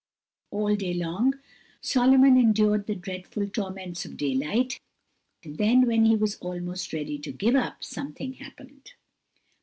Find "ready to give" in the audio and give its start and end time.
6.91-7.53